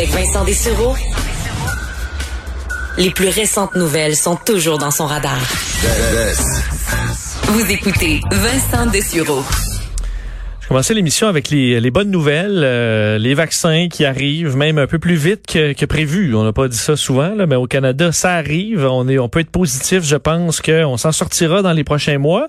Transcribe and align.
Avec 0.00 0.14
Vincent 0.14 0.44
Dessureau, 0.44 0.96
les 2.96 3.10
plus 3.10 3.28
récentes 3.28 3.74
nouvelles 3.74 4.16
sont 4.16 4.34
toujours 4.34 4.78
dans 4.78 4.90
son 4.90 5.04
radar. 5.04 5.38
Vous 7.48 7.70
écoutez 7.70 8.22
Vincent 8.30 8.86
Dessureau 8.86 9.44
commencer 10.70 10.94
l'émission 10.94 11.26
avec 11.26 11.50
les, 11.50 11.90
bonnes 11.90 12.12
nouvelles, 12.12 12.60
euh, 12.62 13.18
les 13.18 13.34
vaccins 13.34 13.88
qui 13.90 14.04
arrivent 14.04 14.56
même 14.56 14.78
un 14.78 14.86
peu 14.86 15.00
plus 15.00 15.16
vite 15.16 15.44
que, 15.44 15.84
prévu. 15.84 16.32
On 16.36 16.44
n'a 16.44 16.52
pas 16.52 16.68
dit 16.68 16.76
ça 16.76 16.94
souvent, 16.94 17.34
là, 17.34 17.46
mais 17.48 17.56
au 17.56 17.66
Canada, 17.66 18.12
ça 18.12 18.34
arrive. 18.34 18.86
On 18.88 19.08
est, 19.08 19.18
on 19.18 19.28
peut 19.28 19.40
être 19.40 19.50
positif. 19.50 20.04
Je 20.04 20.14
pense 20.14 20.60
qu'on 20.60 20.96
s'en 20.96 21.10
sortira 21.10 21.62
dans 21.62 21.72
les 21.72 21.82
prochains 21.82 22.18
mois. 22.18 22.46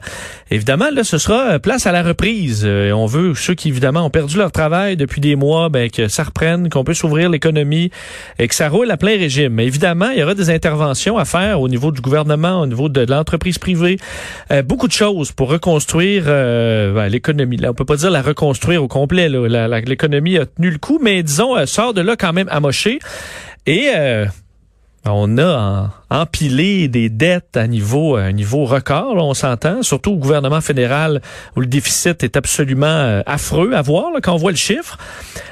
Évidemment, 0.52 0.92
là, 0.94 1.04
ce 1.04 1.18
sera 1.18 1.54
euh, 1.54 1.58
place 1.58 1.88
à 1.88 1.92
la 1.92 2.04
reprise. 2.04 2.62
Euh, 2.64 2.92
on 2.92 3.08
veut 3.08 3.34
ceux 3.34 3.56
qui 3.56 3.70
évidemment 3.70 4.06
ont 4.06 4.12
perdu 4.12 4.38
leur 4.38 4.52
travail 4.52 4.98
depuis 4.98 5.20
des 5.20 5.36
mois, 5.36 5.70
ben, 5.70 5.90
que 5.90 6.08
ça 6.08 6.22
reprenne, 6.22 6.70
qu'on 6.70 6.84
puisse 6.84 7.04
ouvrir 7.04 7.28
l'économie 7.28 7.90
et 8.38 8.48
que 8.48 8.54
ça 8.54 8.70
roule 8.70 8.92
à 8.92 8.98
plein 8.98 9.18
régime. 9.18 9.60
Évidemment, 9.60 10.12
il 10.12 10.20
y 10.20 10.24
aura 10.24 10.36
des 10.36 10.52
interventions 10.52 11.18
à 11.18 11.26
faire 11.26 11.60
au 11.60 11.68
niveau 11.68 11.92
du 11.92 12.02
gouvernement, 12.02 12.62
au 12.62 12.68
niveau 12.68 12.88
de 12.88 13.04
l'entreprise 13.10 13.58
privée, 13.58 13.98
beaucoup 14.66 14.88
de 14.88 14.94
choses 14.94 15.32
pour 15.32 15.50
reconstruire 15.50 16.26
ben, 16.26 17.08
l'économie. 17.08 17.58
Là, 17.58 17.72
on 17.72 17.74
peut 17.74 17.84
pas 17.84 17.96
dire 17.96 18.11
la 18.12 18.22
reconstruire 18.22 18.84
au 18.84 18.88
complet. 18.88 19.30
L'économie 19.30 20.38
a 20.38 20.46
tenu 20.46 20.70
le 20.70 20.78
coup, 20.78 21.00
mais 21.02 21.24
disons, 21.24 21.58
elle 21.58 21.68
sort 21.68 21.94
de 21.94 22.02
là 22.02 22.16
quand 22.16 22.34
même 22.34 22.50
amochée. 22.50 23.00
Et 23.66 23.90
euh, 23.96 24.26
on 25.06 25.38
a 25.40 25.90
empilé 26.10 26.88
des 26.88 27.10
dettes 27.10 27.58
à 27.58 27.68
niveau, 27.68 28.16
à 28.16 28.32
niveau 28.32 28.66
record, 28.66 29.16
on 29.16 29.34
s'entend, 29.34 29.82
surtout 29.82 30.12
au 30.12 30.18
gouvernement 30.18 30.62
fédéral 30.62 31.22
où 31.56 31.62
le 31.62 31.68
déficit 31.68 32.24
est 32.24 32.38
absolument 32.38 32.86
euh, 32.86 33.22
affreux 33.26 33.74
à 33.74 33.82
voir 33.82 34.12
quand 34.22 34.34
on 34.34 34.38
voit 34.38 34.52
le 34.52 34.58
chiffre. 34.58 34.98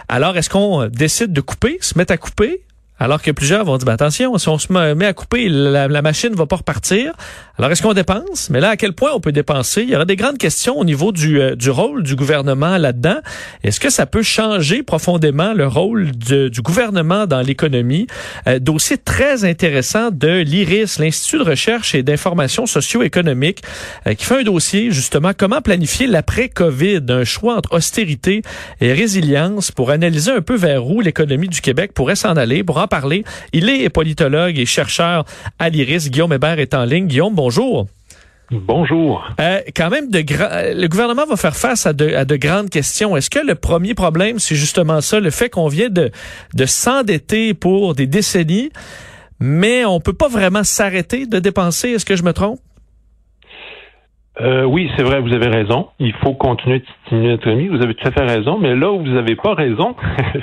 Alors, 0.08 0.38
est-ce 0.38 0.50
qu'on 0.50 0.88
décide 0.88 1.34
de 1.34 1.42
couper, 1.42 1.78
se 1.82 1.98
mettre 1.98 2.14
à 2.14 2.18
couper? 2.18 2.64
Alors 3.00 3.22
que 3.22 3.32
plusieurs 3.32 3.66
vont 3.66 3.78
dire, 3.78 3.86
ben 3.86 3.94
attention, 3.94 4.38
si 4.38 4.50
on 4.50 4.58
se 4.58 4.94
met 4.94 5.06
à 5.06 5.14
couper, 5.14 5.48
la, 5.50 5.88
la 5.88 6.02
machine 6.02 6.34
va 6.36 6.46
pas 6.46 6.58
repartir. 6.58 7.14
Alors, 7.58 7.72
est-ce 7.72 7.82
qu'on 7.82 7.94
dépense? 7.94 8.50
Mais 8.50 8.60
là, 8.60 8.70
à 8.70 8.78
quel 8.78 8.94
point 8.94 9.12
on 9.14 9.20
peut 9.20 9.32
dépenser? 9.32 9.84
Il 9.84 9.90
y 9.90 9.96
aura 9.96 10.06
des 10.06 10.16
grandes 10.16 10.38
questions 10.38 10.78
au 10.78 10.86
niveau 10.86 11.12
du, 11.12 11.42
euh, 11.42 11.56
du 11.56 11.70
rôle 11.70 12.04
du 12.04 12.16
gouvernement 12.16 12.78
là-dedans. 12.78 13.18
Est-ce 13.64 13.80
que 13.80 13.90
ça 13.90 14.06
peut 14.06 14.24
changer 14.24 14.84
profondément 14.84 15.54
le 15.54 15.68
rôle 15.68 16.12
du 16.12 16.62
gouvernement 16.62 17.26
dans 17.26 17.42
l'économie? 17.42 18.08
Euh, 18.48 18.60
dossier 18.60 18.98
très 18.98 19.44
intéressant 19.46 20.10
de 20.12 20.40
l'IRIS, 20.40 21.00
l'Institut 21.00 21.40
de 21.40 21.44
recherche 21.44 21.96
et 21.96 22.04
d'information 22.04 22.66
socio-économique, 22.66 23.62
euh, 24.08 24.14
qui 24.14 24.26
fait 24.26 24.40
un 24.40 24.44
dossier, 24.44 24.92
justement, 24.92 25.32
comment 25.38 25.62
planifier 25.62 26.08
l'après-COVID, 26.08 27.02
un 27.10 27.24
choix 27.24 27.56
entre 27.56 27.74
austérité 27.74 28.42
et 28.80 28.94
résilience 28.94 29.72
pour 29.72 29.92
analyser 29.92 30.32
un 30.32 30.42
peu 30.42 30.56
vers 30.56 30.88
où 30.88 31.02
l'économie 31.02 31.50
du 31.50 31.62
Québec 31.62 31.92
pourrait 31.94 32.16
s'en 32.16 32.38
aller. 32.38 32.64
Pour 32.64 32.80
parler. 32.90 33.24
Il 33.54 33.70
est 33.70 33.90
politologue 33.90 34.60
et 34.60 34.66
chercheur 34.66 35.24
à 35.60 35.70
l'IRIS. 35.70 36.10
Guillaume 36.10 36.34
Hébert 36.34 36.60
est 36.60 36.74
en 36.74 36.84
ligne. 36.84 37.08
Guillaume, 37.08 37.36
bonjour. 37.36 37.88
Bonjour. 38.52 39.24
Euh, 39.40 39.60
quand 39.76 39.92
même, 39.92 40.10
de 40.10 40.20
le 40.20 40.88
gouvernement 40.88 41.26
va 41.28 41.36
faire 41.36 41.56
face 41.56 41.86
à 41.86 41.94
de, 41.94 42.16
à 42.16 42.26
de 42.26 42.36
grandes 42.36 42.72
questions. 42.72 43.16
Est-ce 43.16 43.30
que 43.30 43.40
le 43.46 43.54
premier 43.54 43.94
problème, 43.94 44.40
c'est 44.40 44.56
justement 44.56 45.02
ça, 45.02 45.20
le 45.20 45.30
fait 45.30 45.50
qu'on 45.50 45.68
vient 45.68 45.90
de, 45.90 46.10
de 46.56 46.66
s'endetter 46.66 47.54
pour 47.54 47.94
des 47.94 48.08
décennies, 48.08 48.72
mais 49.40 49.86
on 49.86 50.00
peut 50.00 50.14
pas 50.14 50.30
vraiment 50.30 50.64
s'arrêter 50.64 51.28
de 51.28 51.38
dépenser? 51.38 51.90
Est-ce 51.90 52.06
que 52.06 52.16
je 52.16 52.24
me 52.24 52.34
trompe? 52.34 52.60
Euh, 54.42 54.64
oui, 54.64 54.90
c'est 54.96 55.04
vrai, 55.04 55.20
vous 55.20 55.34
avez 55.34 55.48
raison. 55.48 55.90
Il 56.00 56.14
faut 56.14 56.34
continuer 56.34 56.80
de 56.80 56.86
stimuler 57.06 57.30
notre 57.30 57.48
économie. 57.48 57.68
Vous 57.68 57.82
avez 57.82 57.94
tout 57.94 58.08
à 58.08 58.12
fait 58.12 58.26
raison, 58.26 58.58
mais 58.58 58.76
là 58.76 58.92
où 58.92 59.00
vous 59.00 59.12
n'avez 59.12 59.36
pas 59.36 59.54
raison, 59.54 59.96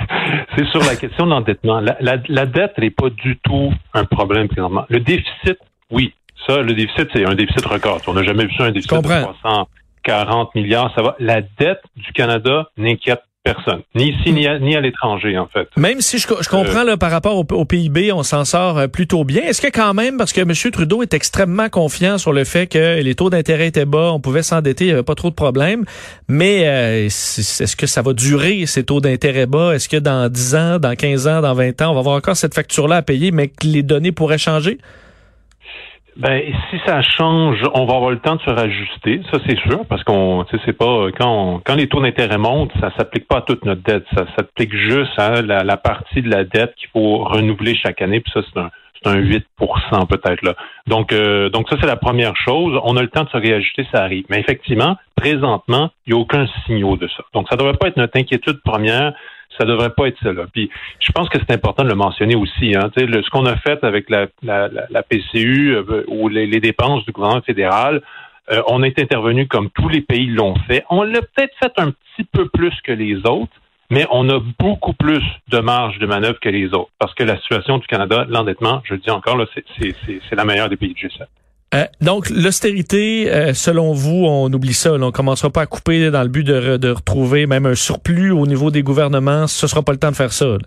c'est 0.55 0.65
sur 0.67 0.81
la 0.81 0.95
question 0.95 1.25
de 1.25 1.31
l'endettement. 1.31 1.79
La, 1.79 1.95
la, 1.99 2.45
dette 2.45 2.77
n'est 2.77 2.91
pas 2.91 3.09
du 3.09 3.37
tout 3.37 3.73
un 3.93 4.05
problème 4.05 4.47
présentement. 4.47 4.85
Le 4.89 4.99
déficit, 4.99 5.57
oui. 5.91 6.13
Ça, 6.45 6.61
le 6.61 6.73
déficit, 6.73 7.09
c'est 7.13 7.25
un 7.25 7.33
déficit 7.33 7.65
record. 7.65 8.01
On 8.07 8.13
n'a 8.13 8.23
jamais 8.23 8.45
vu 8.45 8.53
ça, 8.55 8.65
un 8.65 8.71
déficit 8.71 8.93
de 8.93 9.01
340 9.01 10.55
milliards. 10.55 10.93
Ça 10.95 11.01
va. 11.01 11.15
La 11.19 11.41
dette 11.41 11.81
du 11.95 12.13
Canada 12.13 12.69
n'inquiète 12.77 13.23
personne, 13.53 13.81
ni 13.95 14.09
ici 14.09 14.33
ni 14.33 14.47
à, 14.47 14.59
ni 14.59 14.75
à 14.75 14.81
l'étranger 14.81 15.37
en 15.37 15.47
fait. 15.47 15.67
Même 15.77 16.01
si 16.01 16.17
je, 16.17 16.27
je 16.27 16.49
comprends 16.49 16.83
là, 16.83 16.97
par 16.97 17.11
rapport 17.11 17.37
au, 17.37 17.65
PIB, 17.65 18.11
on 18.11 18.23
s'en 18.23 18.45
sort 18.45 18.77
euh, 18.77 18.87
plutôt 18.87 19.23
bien. 19.23 19.43
Est-ce 19.43 19.61
que 19.61 19.67
quand 19.67 19.93
même, 19.93 20.17
parce 20.17 20.33
que 20.33 20.41
M. 20.41 20.53
Trudeau 20.71 21.01
est 21.01 21.13
extrêmement 21.13 21.69
confiant 21.69 22.17
sur 22.17 22.33
le 22.33 22.43
fait 22.43 22.67
que 22.67 23.01
les 23.01 23.15
taux 23.15 23.29
d'intérêt 23.29 23.67
étaient 23.67 23.85
bas, 23.85 24.11
on 24.13 24.19
pouvait 24.19 24.43
s'endetter, 24.43 24.85
il 24.85 24.87
n'y 24.87 24.93
avait 24.93 25.03
pas 25.03 25.15
trop 25.15 25.29
de 25.29 25.35
problèmes, 25.35 25.85
mais 26.27 26.67
euh, 26.67 27.05
est-ce 27.05 27.75
que 27.75 27.87
ça 27.87 28.01
va 28.01 28.13
durer 28.13 28.65
ces 28.65 28.83
taux 28.83 28.99
d'intérêt 28.99 29.45
bas? 29.45 29.73
Est-ce 29.73 29.89
que 29.89 29.97
dans 29.97 30.29
10 30.29 30.55
ans, 30.55 30.79
dans 30.79 30.95
15 30.95 31.27
ans, 31.27 31.41
dans 31.41 31.53
20 31.53 31.81
ans, 31.81 31.91
on 31.91 31.93
va 31.93 31.99
avoir 31.99 32.15
encore 32.17 32.35
cette 32.35 32.53
facture-là 32.53 32.97
à 32.97 33.01
payer, 33.01 33.31
mais 33.31 33.47
que 33.47 33.65
les 33.65 33.83
données 33.83 34.11
pourraient 34.11 34.37
changer? 34.37 34.77
Ben, 36.17 36.41
si 36.69 36.79
ça 36.85 37.01
change, 37.03 37.61
on 37.75 37.85
va 37.85 37.95
avoir 37.95 38.09
le 38.09 38.17
temps 38.19 38.35
de 38.35 38.41
se 38.41 38.49
rajuster, 38.49 39.21
ça 39.31 39.37
c'est 39.47 39.57
sûr, 39.59 39.85
parce 39.87 40.03
qu'on, 40.03 40.45
c'est 40.65 40.73
pas 40.73 41.07
quand 41.17 41.61
quand 41.63 41.75
les 41.75 41.87
taux 41.87 42.01
d'intérêt 42.01 42.39
montent, 42.39 42.71
ça 42.79 42.91
s'applique 42.97 43.27
pas 43.27 43.37
à 43.37 43.41
toute 43.41 43.63
notre 43.65 43.83
dette, 43.83 44.05
ça 44.15 44.25
s'applique 44.35 44.75
juste 44.75 45.17
à 45.17 45.41
la, 45.43 45.77
partie 45.77 46.23
de 46.23 46.29
la 46.29 46.43
dette 46.43 46.73
qu'il 46.75 46.89
faut 46.89 47.19
renouveler 47.19 47.75
chaque 47.75 48.01
année, 48.01 48.19
puis 48.19 48.31
ça 48.33 48.41
c'est 48.51 48.59
un 48.59 48.71
c'est 49.03 49.09
un 49.11 49.21
8% 49.21 50.07
peut-être 50.07 50.41
là. 50.41 50.55
Donc 50.87 51.13
euh, 51.13 51.49
donc 51.49 51.69
ça 51.69 51.77
c'est 51.79 51.87
la 51.87 51.97
première 51.97 52.35
chose. 52.35 52.79
On 52.83 52.97
a 52.97 53.01
le 53.03 53.09
temps 53.09 53.25
de 53.25 53.29
se 53.29 53.37
réajuster, 53.37 53.85
ça 53.91 54.01
arrive. 54.01 54.25
Mais 54.29 54.39
effectivement, 54.39 54.97
présentement, 55.15 55.91
il 56.07 56.13
n'y 56.13 56.19
a 56.19 56.21
aucun 56.21 56.47
signal 56.65 56.97
de 56.97 57.07
ça. 57.07 57.23
Donc 57.33 57.47
ça 57.49 57.57
devrait 57.57 57.77
pas 57.77 57.89
être 57.89 57.97
notre 57.97 58.17
inquiétude 58.17 58.59
première 58.63 59.13
ça 59.57 59.65
devrait 59.65 59.91
pas 59.91 60.07
être. 60.07 60.23
Là. 60.23 60.45
Puis 60.51 60.69
je 60.99 61.11
pense 61.11 61.29
que 61.29 61.37
c'est 61.39 61.53
important 61.53 61.83
de 61.83 61.89
le 61.89 61.95
mentionner 61.95 62.35
aussi. 62.35 62.75
Hein, 62.75 62.89
ce 62.95 63.29
qu'on 63.29 63.45
a 63.45 63.55
fait 63.57 63.83
avec 63.83 64.09
la, 64.09 64.27
PCU 65.03 65.75
euh, 65.75 66.03
ou 66.07 66.29
les, 66.29 66.47
les, 66.47 66.59
dépenses 66.59 67.05
du 67.05 67.11
gouvernement 67.11 67.41
fédéral, 67.41 68.01
euh, 68.51 68.61
on 68.67 68.83
est 68.83 68.97
intervenu 68.99 69.47
comme 69.47 69.69
tous 69.71 69.89
les 69.89 70.01
pays 70.01 70.27
l'ont 70.27 70.55
fait. 70.67 70.83
On 70.89 71.03
l'a 71.03 71.21
peut-être 71.21 71.55
fait 71.59 71.73
un 71.77 71.91
petit 71.91 72.23
peu 72.31 72.47
plus 72.47 72.73
que 72.83 72.91
les 72.91 73.17
autres, 73.25 73.51
mais 73.89 74.05
on 74.11 74.29
a 74.29 74.39
beaucoup 74.59 74.93
plus 74.93 75.23
de 75.49 75.59
marge 75.59 75.99
de 75.99 76.05
manœuvre 76.05 76.39
que 76.39 76.49
les 76.49 76.67
autres. 76.73 76.91
Parce 76.99 77.13
que 77.13 77.23
la 77.23 77.37
situation 77.37 77.77
du 77.77 77.87
Canada, 77.87 78.25
l'endettement, 78.29 78.81
je 78.85 78.93
le 78.93 78.99
dis 78.99 79.11
encore, 79.11 79.37
c'est 79.79 80.35
la 80.35 80.45
meilleure 80.45 80.69
des 80.69 80.77
pays 80.77 80.93
du 80.93 81.07
G7. 81.07 81.25
Euh, 81.75 81.83
donc, 81.99 82.29
l'austérité, 82.29 83.29
euh, 83.29 83.53
selon 83.53 83.91
vous, 83.91 84.25
on 84.25 84.51
oublie 84.53 84.73
ça. 84.73 84.93
On 84.93 85.01
on 85.03 85.11
commencera 85.11 85.49
pas 85.49 85.61
à 85.61 85.65
couper 85.65 86.09
dans 86.11 86.21
le 86.21 86.29
but 86.29 86.45
de, 86.45 86.89
retrouver 86.89 87.45
même 87.45 87.65
un 87.65 87.75
surplus 87.75 88.31
au 88.31 88.45
niveau 88.45 88.71
des 88.71 88.83
gouvernements. 88.83 89.47
Ce 89.47 89.67
sera 89.67 89.81
pas 89.81 89.91
le 89.91 89.97
temps 89.97 90.11
de 90.11 90.15
faire 90.15 90.31
ça. 90.31 90.57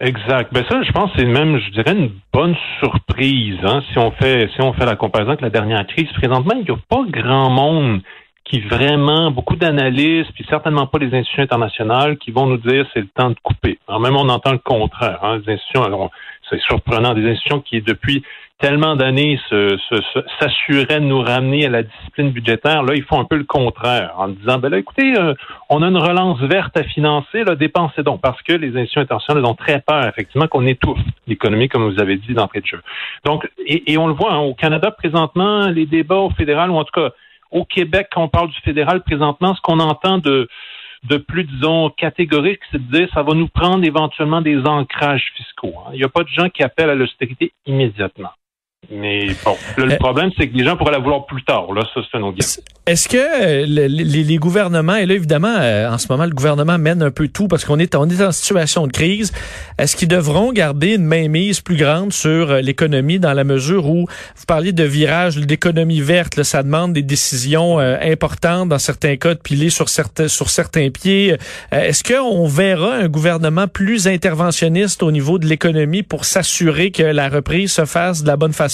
Exact. 0.00 0.52
Ben 0.52 0.64
ça, 0.68 0.82
je 0.82 0.92
pense, 0.92 1.10
c'est 1.16 1.24
même, 1.24 1.58
je 1.58 1.70
dirais, 1.72 1.92
une 1.92 2.12
bonne 2.32 2.56
surprise. 2.80 3.58
Hein, 3.64 3.82
si 3.92 3.98
on 3.98 4.12
fait, 4.12 4.48
la 4.84 4.96
comparaison 4.96 5.30
avec 5.30 5.40
la 5.40 5.50
dernière 5.50 5.86
crise, 5.86 6.08
présentement, 6.12 6.54
il 6.54 6.64
n'y 6.64 6.70
a 6.70 6.78
pas 6.88 7.04
grand 7.08 7.50
monde 7.50 8.00
qui 8.44 8.60
vraiment, 8.60 9.30
beaucoup 9.30 9.56
d'analystes, 9.56 10.32
puis 10.32 10.46
certainement 10.48 10.86
pas 10.86 10.98
les 10.98 11.08
institutions 11.08 11.42
internationales, 11.42 12.16
qui 12.16 12.30
vont 12.30 12.46
nous 12.46 12.56
dire 12.56 12.86
c'est 12.94 13.00
le 13.00 13.08
temps 13.08 13.28
de 13.30 13.36
couper. 13.42 13.78
Alors 13.86 14.00
même 14.00 14.16
on 14.16 14.28
entend 14.28 14.52
le 14.52 14.58
contraire. 14.58 15.18
Hein, 15.22 15.40
les 15.46 15.52
institutions, 15.52 16.10
c'est 16.50 16.60
surprenant, 16.60 17.14
des 17.14 17.28
institutions 17.28 17.60
qui 17.60 17.80
depuis 17.80 18.22
tellement 18.58 18.96
d'années 18.96 19.38
s'assuraient 19.48 21.00
de 21.00 21.04
nous 21.04 21.20
ramener 21.20 21.66
à 21.66 21.70
la 21.70 21.82
discipline 21.84 22.30
budgétaire, 22.30 22.82
là, 22.82 22.94
ils 22.96 23.04
font 23.04 23.20
un 23.20 23.24
peu 23.24 23.36
le 23.36 23.44
contraire 23.44 24.14
en 24.16 24.28
disant, 24.28 24.58
ben 24.58 24.68
là, 24.68 24.78
écoutez, 24.78 25.16
euh, 25.16 25.34
on 25.70 25.80
a 25.82 25.86
une 25.86 25.96
relance 25.96 26.40
verte 26.40 26.76
à 26.76 26.82
financer, 26.82 27.44
là, 27.44 27.54
dépensez 27.54 28.02
donc, 28.02 28.20
parce 28.20 28.42
que 28.42 28.52
les 28.52 28.70
institutions 28.70 29.02
internationales 29.02 29.44
ont 29.44 29.54
très 29.54 29.80
peur, 29.80 30.06
effectivement, 30.08 30.48
qu'on 30.48 30.66
étouffe 30.66 30.98
l'économie, 31.28 31.68
comme 31.68 31.88
vous 31.88 32.00
avez 32.00 32.16
dit 32.16 32.34
d'entrée 32.34 32.60
de 32.60 32.66
jeu. 32.66 32.82
Donc, 33.24 33.48
et, 33.64 33.96
on 33.96 34.08
le 34.08 34.14
voit, 34.14 34.32
hein, 34.32 34.40
au 34.40 34.54
Canada, 34.54 34.90
présentement, 34.90 35.68
les 35.68 35.86
débats 35.86 36.16
au 36.16 36.30
fédéral, 36.30 36.70
ou 36.70 36.76
en 36.76 36.84
tout 36.84 37.00
cas, 37.00 37.10
au 37.52 37.64
Québec, 37.64 38.08
quand 38.12 38.24
on 38.24 38.28
parle 38.28 38.48
du 38.48 38.60
fédéral 38.62 39.02
présentement, 39.02 39.54
ce 39.54 39.60
qu'on 39.60 39.78
entend 39.78 40.18
de 40.18 40.48
de 41.04 41.16
plus, 41.16 41.44
disons, 41.44 41.90
catégorique, 41.90 42.60
c'est 42.70 42.78
de 42.78 42.98
dire 42.98 43.08
ça 43.14 43.22
va 43.22 43.34
nous 43.34 43.48
prendre 43.48 43.84
éventuellement 43.84 44.40
des 44.40 44.58
ancrages 44.64 45.32
fiscaux. 45.36 45.74
Hein. 45.78 45.90
Il 45.92 45.98
n'y 45.98 46.04
a 46.04 46.08
pas 46.08 46.24
de 46.24 46.28
gens 46.28 46.48
qui 46.48 46.62
appellent 46.62 46.90
à 46.90 46.94
l'austérité 46.94 47.52
immédiatement. 47.66 48.30
Mais 48.90 49.26
bon, 49.44 49.54
le 49.76 49.92
euh, 49.92 49.96
problème, 49.96 50.30
c'est 50.38 50.48
que 50.48 50.56
les 50.56 50.64
gens 50.64 50.76
pourraient 50.76 50.92
la 50.92 50.98
vouloir 50.98 51.26
plus 51.26 51.42
tard. 51.42 51.72
Là, 51.74 51.82
ça, 51.92 52.00
c'est 52.10 52.16
un 52.16 52.22
autre 52.22 52.38
Est-ce 52.86 53.08
que 53.08 53.16
euh, 53.18 53.66
les, 53.66 54.36
gouvernements, 54.36 54.94
et 54.94 55.04
là, 55.04 55.14
évidemment, 55.14 55.56
euh, 55.58 55.90
en 55.90 55.98
ce 55.98 56.06
moment, 56.08 56.24
le 56.24 56.30
gouvernement 56.30 56.78
mène 56.78 57.02
un 57.02 57.10
peu 57.10 57.28
tout 57.28 57.48
parce 57.48 57.66
qu'on 57.66 57.78
est, 57.80 57.94
on 57.96 58.08
est 58.08 58.22
en 58.22 58.32
situation 58.32 58.86
de 58.86 58.92
crise. 58.92 59.32
Est-ce 59.78 59.94
qu'ils 59.94 60.08
devront 60.08 60.52
garder 60.52 60.94
une 60.94 61.04
mainmise 61.04 61.60
plus 61.60 61.76
grande 61.76 62.12
sur 62.12 62.54
l'économie 62.54 63.18
dans 63.18 63.34
la 63.34 63.44
mesure 63.44 63.86
où 63.86 64.06
vous 64.36 64.46
parliez 64.46 64.72
de 64.72 64.84
virage 64.84 65.36
d'économie 65.36 66.00
verte, 66.00 66.42
ça 66.42 66.62
demande 66.62 66.92
des 66.92 67.02
décisions 67.02 67.78
importantes 67.78 68.68
dans 68.68 68.78
certains 68.78 69.16
cas 69.16 69.34
de 69.34 69.40
piler 69.40 69.70
sur 69.70 69.88
certains, 69.88 70.28
sur 70.28 70.48
certains 70.50 70.90
pieds. 70.90 71.36
Est-ce 71.72 72.02
qu'on 72.04 72.46
verra 72.46 72.94
un 72.94 73.08
gouvernement 73.08 73.68
plus 73.68 74.08
interventionniste 74.08 75.02
au 75.02 75.10
niveau 75.12 75.38
de 75.38 75.46
l'économie 75.46 76.02
pour 76.02 76.24
s'assurer 76.24 76.90
que 76.90 77.02
la 77.02 77.28
reprise 77.28 77.72
se 77.72 77.84
fasse 77.84 78.22
de 78.22 78.28
la 78.28 78.36
bonne 78.36 78.52
façon? 78.52 78.67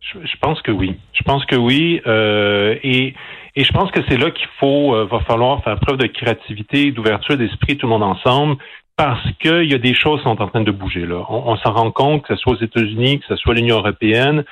Je, 0.00 0.36
pense 0.40 0.60
que 0.62 0.72
oui. 0.72 0.96
Je 1.12 1.22
pense 1.22 1.44
que 1.44 1.56
oui. 1.56 2.00
Euh, 2.06 2.76
et, 2.82 3.14
je 3.56 3.70
pense 3.72 3.90
que 3.90 4.00
c'est 4.08 4.16
là 4.16 4.30
qu'il 4.30 4.48
faut, 4.58 4.94
euh, 4.94 5.04
va 5.04 5.20
falloir 5.20 5.62
faire 5.62 5.78
preuve 5.78 5.98
de 5.98 6.06
créativité, 6.06 6.90
d'ouverture 6.92 7.36
d'esprit, 7.36 7.76
tout 7.76 7.86
le 7.86 7.90
monde 7.90 8.02
ensemble, 8.02 8.56
parce 8.96 9.24
qu'il 9.40 9.70
y 9.70 9.74
a 9.74 9.78
des 9.78 9.94
choses 9.94 10.18
qui 10.20 10.24
sont 10.24 10.40
en 10.40 10.48
train 10.48 10.62
de 10.62 10.70
bouger 10.70 11.06
là. 11.06 11.24
On, 11.28 11.56
s'en 11.56 11.72
rend 11.72 11.90
compte, 11.90 12.22
que 12.22 12.34
ce 12.34 12.40
soit 12.40 12.54
aux 12.54 12.62
États-Unis, 12.62 13.20
que 13.20 13.26
ce 13.28 13.36
soit 13.36 13.54
l'Union 13.54 13.76
européenne, 13.78 14.44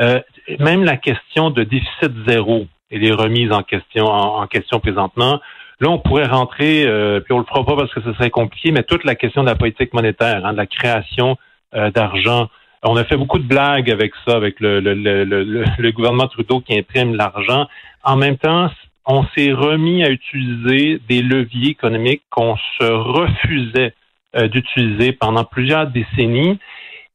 euh, 0.00 0.20
même 0.58 0.84
la 0.84 0.96
question 0.96 1.50
de 1.50 1.62
déficit 1.62 2.12
zéro 2.26 2.66
et 2.90 2.98
les 2.98 3.12
remises 3.12 3.52
en 3.52 3.62
question 3.62 4.06
en, 4.06 4.46
question 4.46 4.80
présentement. 4.80 5.40
Là, 5.80 5.90
on 5.90 5.98
pourrait 5.98 6.26
rentrer, 6.26 6.86
puis 7.24 7.32
on 7.32 7.38
le 7.38 7.44
fera 7.44 7.64
pas 7.64 7.76
parce 7.76 7.92
que 7.92 8.00
ce 8.00 8.12
serait 8.14 8.30
compliqué, 8.30 8.70
mais 8.70 8.84
toute 8.84 9.04
la 9.04 9.14
question 9.14 9.42
de 9.42 9.48
la 9.48 9.56
politique 9.56 9.92
monétaire, 9.92 10.44
hein, 10.44 10.52
de 10.52 10.58
la 10.58 10.66
création 10.66 11.36
d'argent. 11.72 12.48
On 12.86 12.96
a 12.96 13.04
fait 13.04 13.16
beaucoup 13.16 13.38
de 13.38 13.46
blagues 13.46 13.90
avec 13.90 14.12
ça, 14.26 14.36
avec 14.36 14.60
le, 14.60 15.90
gouvernement 15.90 16.28
Trudeau 16.28 16.60
qui 16.60 16.78
imprime 16.78 17.14
l'argent. 17.14 17.66
En 18.02 18.16
même 18.16 18.36
temps, 18.36 18.68
on 19.06 19.24
s'est 19.34 19.52
remis 19.52 20.04
à 20.04 20.10
utiliser 20.10 21.00
des 21.08 21.22
leviers 21.22 21.70
économiques 21.70 22.22
qu'on 22.30 22.56
se 22.78 22.84
refusait 22.84 23.94
euh, 24.36 24.48
d'utiliser 24.48 25.12
pendant 25.12 25.44
plusieurs 25.44 25.86
décennies. 25.86 26.58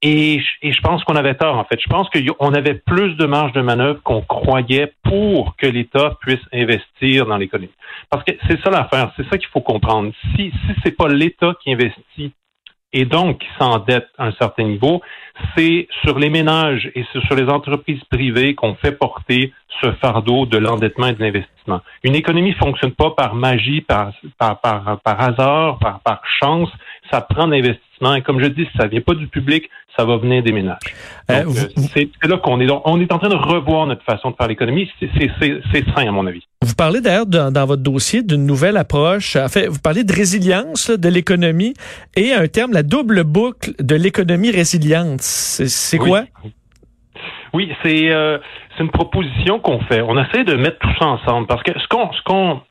Et, 0.02 0.42
je 0.64 0.82
pense 0.82 1.04
qu'on 1.04 1.16
avait 1.16 1.36
tort, 1.36 1.58
en 1.58 1.66
fait. 1.66 1.80
Je 1.80 1.90
pense 1.90 2.10
qu'on 2.10 2.54
avait 2.54 2.76
plus 2.76 3.16
de 3.16 3.26
marge 3.26 3.52
de 3.52 3.62
manœuvre 3.62 4.02
qu'on 4.02 4.22
croyait 4.22 4.94
pour 5.04 5.56
que 5.58 5.68
l'État 5.68 6.18
puisse 6.22 6.40
investir 6.54 7.26
dans 7.26 7.38
l'économie. 7.38 7.72
Parce 8.10 8.24
que 8.24 8.32
c'est 8.48 8.60
ça 8.64 8.72
l'affaire, 8.72 9.12
c'est 9.18 9.28
ça 9.30 9.38
qu'il 9.38 9.50
faut 9.50 9.62
comprendre. 9.62 10.12
Si, 10.36 10.52
si 10.52 10.74
c'est 10.84 10.96
pas 10.96 11.10
l'État 11.10 11.54
qui 11.62 11.74
investit 11.74 12.32
et 12.94 13.06
donc 13.06 13.40
qui 13.40 13.48
s'endette 13.58 14.08
à 14.18 14.28
un 14.28 14.32
certain 14.34 14.64
niveau, 14.64 15.02
c'est 15.56 15.88
sur 16.04 16.18
les 16.20 16.30
ménages 16.30 16.92
et 16.96 17.06
sur 17.26 17.36
les 17.36 17.48
entreprises 17.50 18.04
privées 18.06 18.56
qu'on 18.56 18.76
fait 18.76 18.92
porter 18.92 19.54
ce 19.82 19.92
fardeau 19.94 20.46
de 20.46 20.58
l'endettement 20.58 21.08
et 21.08 21.14
de 21.14 21.22
l'investissement. 21.22 21.82
Une 22.04 22.16
économie 22.16 22.54
fonctionne 22.54 22.92
pas 22.92 23.12
par 23.12 23.36
magie, 23.36 23.82
par, 23.82 24.12
par, 24.38 24.60
par, 24.60 25.00
par 25.04 25.22
hasard, 25.22 25.80
par, 25.80 26.00
par 26.02 26.22
chance. 26.40 26.70
Ça 27.12 27.22
prend 27.22 27.48
l'investissement. 27.48 28.16
Et 28.16 28.22
comme 28.22 28.40
je 28.42 28.48
dis, 28.48 28.66
si 28.72 28.78
ça 28.78 28.88
vient 28.88 29.02
pas 29.02 29.14
du 29.14 29.28
public, 29.28 29.70
ça 29.96 30.06
va 30.06 30.18
venir 30.18 30.44
des 30.44 30.52
ménages. 30.52 30.78
Euh, 31.30 31.44
euh, 31.46 31.84
c'est 31.94 32.10
là 32.24 32.38
qu'on 32.38 32.60
est. 32.62 32.68
On 32.86 33.00
est 33.02 33.12
en 33.12 33.20
train 33.20 33.30
de 33.30 33.36
revoir 33.36 33.88
notre 33.88 34.04
façon 34.04 34.32
de 34.32 34.36
faire 34.36 34.48
l'économie. 34.48 34.90
C'est 35.00 35.86
sain, 35.96 36.08
à 36.08 36.12
mon 36.12 36.26
avis. 36.26 36.44
Vous 36.62 36.76
parlez 36.76 37.02
d'ailleurs 37.02 37.26
dans, 37.26 37.66
votre 37.66 37.82
dossier 37.82 38.24
d'une 38.24 38.46
nouvelle 38.46 38.78
approche. 38.78 39.36
En 39.36 39.50
fait, 39.50 39.68
vous 39.68 39.80
parlez 39.80 40.04
de 40.04 40.14
résilience 40.14 40.90
de 40.90 41.10
l'économie 41.10 41.74
et 42.16 42.34
un 42.34 42.48
terme, 42.48 42.72
la 42.74 42.84
double 42.84 43.24
boucle 43.24 43.74
de 43.80 43.96
l'économie 43.96 44.52
résiliente. 44.52 45.22
C'est 45.22 45.98
quoi? 45.98 46.24
Oui, 47.54 47.72
c'est 47.84 48.12
euh, 48.12 48.38
c'est 48.76 48.84
une 48.84 48.92
proposition 48.92 49.60
qu'on 49.60 49.80
fait. 49.82 50.02
On 50.02 50.18
essaie 50.22 50.44
de 50.44 50.56
mettre 50.56 50.80
tout 50.80 50.94
ça 51.00 51.08
ensemble 51.08 51.48
parce 51.48 51.64
que 51.64 51.78
ce 51.80 51.88
qu'on 51.88 52.12
ce 52.14 52.22
qu'on 52.24 52.62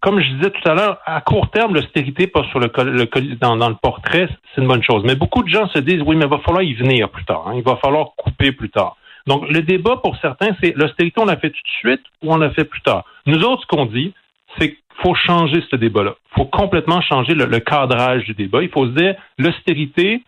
comme 0.00 0.20
je 0.20 0.30
disais 0.34 0.50
tout 0.50 0.68
à 0.68 0.74
l'heure, 0.74 0.98
à 1.06 1.20
court 1.20 1.50
terme, 1.50 1.74
l'austérité 1.74 2.28
pas 2.28 2.44
sur 2.50 2.60
le, 2.60 2.70
le 2.84 3.36
dans, 3.36 3.56
dans, 3.56 3.68
le 3.68 3.74
portrait, 3.74 4.28
c'est 4.54 4.60
une 4.60 4.68
bonne 4.68 4.82
chose. 4.82 5.02
Mais 5.04 5.16
beaucoup 5.16 5.42
de 5.42 5.48
gens 5.48 5.66
se 5.68 5.80
disent 5.80 6.02
oui, 6.06 6.14
mais 6.14 6.26
il 6.26 6.30
va 6.30 6.38
falloir 6.38 6.62
y 6.62 6.72
venir 6.74 7.08
plus 7.08 7.24
tard. 7.24 7.46
Hein. 7.48 7.54
il 7.56 7.64
va 7.64 7.76
falloir 7.76 8.10
couper 8.16 8.52
plus 8.52 8.70
tard. 8.70 8.96
Donc 9.26 9.48
le 9.48 9.60
débat 9.62 9.96
pour 9.96 10.16
certains, 10.18 10.50
c'est 10.62 10.74
l'austérité, 10.76 11.20
on 11.20 11.26
l'a 11.26 11.36
fait 11.36 11.50
tout 11.50 11.62
de 11.62 11.90
suite 11.90 12.02
ou 12.22 12.32
on 12.32 12.36
l'a 12.36 12.50
fait 12.50 12.64
plus 12.64 12.80
tard? 12.80 13.04
Nous 13.26 13.42
autres, 13.42 13.62
ce 13.62 13.66
qu'on 13.66 13.86
dit, 13.86 14.14
c'est 14.58 14.70
qu'il 14.70 14.78
faut 15.02 15.14
changer 15.14 15.62
ce 15.68 15.76
débat-là. 15.76 16.14
Il 16.32 16.34
faut 16.36 16.46
complètement 16.46 17.00
changer 17.00 17.34
le, 17.34 17.46
le 17.46 17.58
cadrage 17.58 18.24
du 18.24 18.34
débat. 18.34 18.62
Il 18.62 18.70
faut 18.70 18.86
se 18.86 18.92
dire 18.92 19.16
l'austérité 19.36 20.22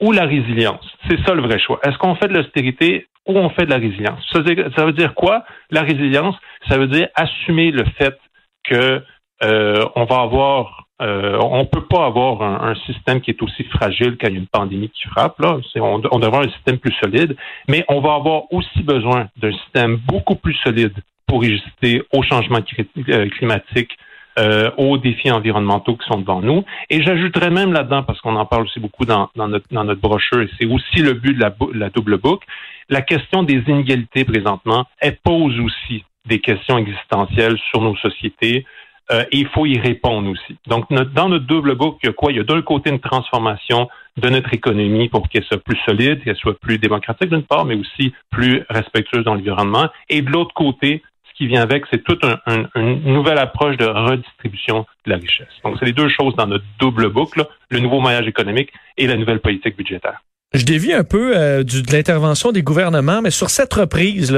ou 0.00 0.12
la 0.12 0.24
résilience. 0.24 0.86
C'est 1.08 1.18
ça 1.24 1.34
le 1.34 1.42
vrai 1.42 1.58
choix. 1.58 1.80
Est-ce 1.82 1.98
qu'on 1.98 2.14
fait 2.16 2.28
de 2.28 2.34
l'austérité 2.34 3.06
ou 3.26 3.36
on 3.38 3.50
fait 3.50 3.64
de 3.64 3.70
la 3.70 3.78
résilience? 3.78 4.20
Ça, 4.32 4.40
veut 4.40 4.92
dire 4.92 5.14
quoi? 5.14 5.44
La 5.70 5.82
résilience, 5.82 6.36
ça 6.68 6.78
veut 6.78 6.86
dire 6.86 7.08
assumer 7.14 7.70
le 7.70 7.84
fait 7.98 8.18
que 8.64 9.02
euh, 9.44 9.84
on 9.94 10.04
va 10.04 10.20
avoir, 10.20 10.86
euh, 11.02 11.38
on 11.42 11.66
peut 11.66 11.84
pas 11.84 12.06
avoir 12.06 12.42
un, 12.42 12.74
système 12.86 13.20
qui 13.20 13.30
est 13.30 13.42
aussi 13.42 13.64
fragile 13.64 14.16
quand 14.20 14.28
il 14.28 14.34
y 14.34 14.36
a 14.36 14.40
une 14.40 14.46
pandémie 14.46 14.90
qui 14.90 15.08
frappe. 15.08 15.38
Là, 15.40 15.58
on, 15.76 15.80
on 15.80 16.18
devrait 16.18 16.26
avoir 16.26 16.42
un 16.42 16.52
système 16.52 16.78
plus 16.78 16.94
solide, 17.02 17.36
mais 17.68 17.84
on 17.88 18.00
va 18.00 18.14
avoir 18.14 18.52
aussi 18.52 18.82
besoin 18.82 19.28
d'un 19.36 19.52
système 19.52 19.96
beaucoup 19.96 20.36
plus 20.36 20.54
solide 20.64 20.94
pour 21.26 21.42
résister 21.42 22.02
au 22.12 22.22
changement 22.22 22.60
euh, 23.08 23.28
climatique, 23.30 23.96
euh, 24.38 24.70
aux 24.76 24.98
défis 24.98 25.30
environnementaux 25.30 25.96
qui 25.96 26.06
sont 26.06 26.18
devant 26.20 26.40
nous. 26.40 26.64
Et 26.90 27.02
j'ajouterais 27.02 27.50
même 27.50 27.72
là-dedans, 27.72 28.02
parce 28.02 28.20
qu'on 28.20 28.36
en 28.36 28.46
parle 28.46 28.64
aussi 28.64 28.80
beaucoup 28.80 29.04
dans, 29.04 29.30
dans, 29.34 29.48
notre, 29.48 29.66
dans 29.70 29.84
notre 29.84 30.00
brochure, 30.00 30.42
et 30.42 30.50
c'est 30.58 30.66
aussi 30.66 30.98
le 31.00 31.14
but 31.14 31.34
de 31.34 31.40
la, 31.40 31.54
la 31.74 31.90
double 31.90 32.18
boucle, 32.18 32.46
la 32.88 33.02
question 33.02 33.42
des 33.42 33.62
inégalités 33.66 34.24
présentement, 34.24 34.86
elle 35.00 35.16
pose 35.16 35.58
aussi 35.60 36.04
des 36.26 36.40
questions 36.40 36.78
existentielles 36.78 37.56
sur 37.70 37.80
nos 37.80 37.96
sociétés. 37.96 38.64
Euh, 39.12 39.22
et 39.30 39.38
il 39.38 39.46
faut 39.46 39.66
y 39.66 39.78
répondre 39.78 40.28
aussi. 40.28 40.56
Donc, 40.66 40.92
dans 40.92 41.28
notre 41.28 41.46
double 41.46 41.76
boucle, 41.76 41.98
il 42.02 42.06
y 42.06 42.10
a 42.10 42.12
quoi? 42.12 42.32
Il 42.32 42.38
y 42.38 42.40
a 42.40 42.42
d'un 42.42 42.60
côté 42.62 42.90
une 42.90 42.98
transformation 42.98 43.88
de 44.16 44.28
notre 44.28 44.52
économie 44.52 45.08
pour 45.08 45.28
qu'elle 45.28 45.44
soit 45.44 45.62
plus 45.62 45.78
solide, 45.86 46.24
qu'elle 46.24 46.36
soit 46.36 46.58
plus 46.58 46.78
démocratique 46.78 47.28
d'une 47.28 47.44
part, 47.44 47.64
mais 47.64 47.76
aussi 47.76 48.12
plus 48.30 48.64
respectueuse 48.68 49.24
dans 49.24 49.34
l'environnement. 49.34 49.88
Et 50.08 50.22
de 50.22 50.30
l'autre 50.30 50.54
côté, 50.54 51.04
qui 51.36 51.46
vient 51.46 51.62
avec, 51.62 51.84
c'est 51.90 52.02
toute 52.02 52.24
une 52.46 53.12
nouvelle 53.12 53.38
approche 53.38 53.76
de 53.76 53.84
redistribution 53.84 54.86
de 55.04 55.10
la 55.10 55.16
richesse. 55.16 55.48
Donc, 55.64 55.76
c'est 55.78 55.84
les 55.84 55.92
deux 55.92 56.08
choses 56.08 56.34
dans 56.36 56.46
notre 56.46 56.64
double 56.78 57.10
boucle, 57.10 57.46
le 57.70 57.78
nouveau 57.78 58.00
maillage 58.00 58.26
économique 58.26 58.72
et 58.96 59.06
la 59.06 59.16
nouvelle 59.16 59.40
politique 59.40 59.76
budgétaire. 59.76 60.22
Je 60.56 60.64
dévie 60.64 60.94
un 60.94 61.04
peu 61.04 61.36
euh, 61.36 61.62
du, 61.62 61.82
de 61.82 61.92
l'intervention 61.92 62.50
des 62.50 62.62
gouvernements, 62.62 63.20
mais 63.20 63.30
sur 63.30 63.50
cette 63.50 63.74
reprise, 63.74 64.34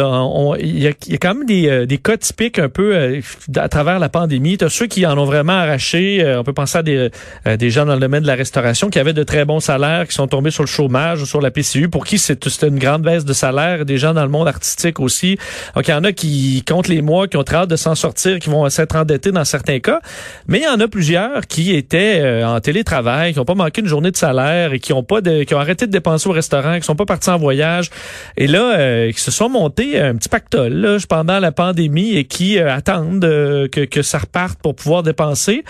il 0.59 0.79
y 0.79 0.83
y 0.83 0.87
a, 0.89 1.19
quand 1.19 1.35
même 1.35 1.47
des, 1.47 1.69
euh, 1.69 1.87
des 1.87 1.99
cas 1.99 2.17
typiques 2.17 2.59
un 2.59 2.69
peu 2.69 2.97
euh, 2.97 3.21
à 3.55 3.69
travers 3.69 4.01
la 4.01 4.09
pandémie. 4.09 4.59
Tu 4.59 4.69
ceux 4.69 4.87
qui 4.87 5.07
en 5.07 5.17
ont 5.17 5.25
vraiment 5.25 5.53
arraché. 5.53 6.25
on 6.37 6.43
peut 6.43 6.53
penser 6.53 6.79
à 6.79 6.83
des, 6.83 7.11
des 7.57 7.71
gens 7.71 7.87
dans 7.87 7.95
le 7.95 8.01
domaine 8.01 8.23
de 8.23 8.27
la 8.27 8.35
restauration 8.35 8.91
qui 8.91 8.99
avaient 8.99 9.13
de 9.13 9.23
très 9.23 9.45
bons 9.45 9.61
salaires, 9.61 10.09
qui 10.09 10.15
sont 10.15 10.27
tombés 10.27 10.51
sur 10.51 10.65
le 10.65 10.69
chômage 10.69 11.23
ou 11.23 11.27
sur 11.27 11.41
la 11.41 11.53
PCU, 11.53 11.89
pour 11.89 12.05
qui 12.05 12.19
c'est 12.19 12.45
une 12.63 12.79
grande 12.79 13.03
baisse 13.03 13.25
de 13.25 13.33
salaire. 13.33 13.85
Des 13.85 13.97
gens 13.97 14.13
dans 14.13 14.25
le 14.25 14.29
monde 14.29 14.49
artistique 14.49 14.99
aussi. 14.99 15.39
Donc, 15.77 15.87
il 15.87 15.93
y 15.93 15.95
en 15.95 16.05
a 16.05 16.13
qui 16.13 16.65
comptent 16.67 16.89
les 16.89 17.01
mois, 17.01 17.29
qui 17.29 17.37
ont 17.37 17.45
très 17.45 17.59
hâte 17.59 17.71
de 17.71 17.77
s'en 17.77 17.95
sortir, 17.95 18.41
qui 18.41 18.51
vont 18.51 18.69
s'être 18.69 18.97
endettés 18.97 19.31
dans 19.31 19.45
certains 19.45 19.79
cas. 19.79 20.01
Mais 20.49 20.59
il 20.59 20.65
y 20.65 20.69
en 20.69 20.81
a 20.81 20.89
plusieurs 20.89 21.47
qui 21.47 21.77
étaient 21.77 22.43
en 22.45 22.59
télétravail, 22.61 23.33
qui 23.33 23.39
n'ont 23.39 23.45
pas 23.45 23.55
manqué 23.55 23.83
une 23.83 23.89
journée 23.89 24.11
de 24.11 24.17
salaire 24.17 24.73
et 24.73 24.81
qui 24.81 24.93
ont 24.93 25.05
pas 25.05 25.21
de, 25.21 25.45
qui 25.45 25.55
ont 25.55 25.61
arrêté 25.61 25.87
de 25.87 25.93
dépenser 25.93 26.08
au 26.27 26.33
restaurant, 26.33 26.79
qui 26.79 26.85
sont 26.85 26.97
pas 26.97 27.05
partis 27.05 27.31
en 27.31 27.39
voyage, 27.39 27.91
et 28.37 28.47
là, 28.47 28.79
euh, 28.79 29.13
qui 29.13 29.21
se 29.21 29.31
sont 29.31 29.49
montés 29.49 30.01
un 30.01 30.15
petit 30.15 30.29
pactole 30.29 30.73
là, 30.73 30.97
pendant 31.09 31.39
la 31.39 31.53
pandémie 31.53 32.17
et 32.17 32.25
qui 32.25 32.59
euh, 32.59 32.73
attendent 32.75 33.25
euh, 33.25 33.69
que, 33.69 34.03
ça 34.03 34.19
reparte 34.19 34.59
pour 34.61 34.75
pouvoir 34.75 35.03
dépenser. 35.03 35.65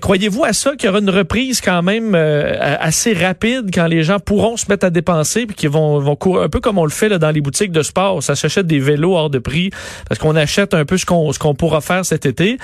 Croyez-vous 0.00 0.44
à 0.44 0.52
ça 0.52 0.72
qu'il 0.76 0.86
y 0.86 0.88
aura 0.88 0.98
une 0.98 1.10
reprise 1.10 1.60
quand 1.60 1.82
même 1.82 2.14
assez 2.14 3.14
rapide 3.14 3.70
quand 3.72 3.86
les 3.86 4.02
gens 4.02 4.18
pourront 4.18 4.56
se 4.56 4.66
mettre 4.68 4.86
à 4.86 4.90
dépenser 4.90 5.46
puis 5.46 5.54
qu'ils 5.54 5.70
vont, 5.70 5.98
vont 6.00 6.16
courir 6.16 6.42
un 6.42 6.48
peu 6.48 6.60
comme 6.60 6.78
on 6.78 6.84
le 6.84 6.90
fait 6.90 7.08
dans 7.08 7.30
les 7.30 7.40
boutiques 7.40 7.72
de 7.72 7.82
sport, 7.82 8.22
ça 8.22 8.34
s'achète 8.34 8.66
des 8.66 8.80
vélos 8.80 9.16
hors 9.16 9.30
de 9.30 9.38
prix 9.38 9.70
parce 10.08 10.18
qu'on 10.18 10.36
achète 10.36 10.74
un 10.74 10.84
peu 10.84 10.98
ce 10.98 11.06
qu'on 11.06 11.32
ce 11.32 11.38
qu'on 11.38 11.54
pourra 11.54 11.80
faire 11.80 12.04
cet 12.04 12.26
été. 12.26 12.58